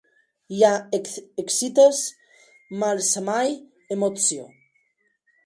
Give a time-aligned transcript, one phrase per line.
[0.59, 0.69] Ja
[0.99, 1.99] ekzistas
[2.85, 3.45] malsamaj
[3.99, 4.49] emocioj.